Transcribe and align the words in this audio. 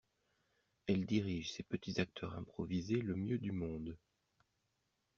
Elle 0.87 1.05
dirige 1.05 1.53
ses 1.53 1.61
petits 1.61 2.01
acteurs 2.01 2.33
improvisés 2.33 2.99
le 3.01 3.13
mieux 3.13 3.37
du 3.37 3.51
monde. 3.51 3.99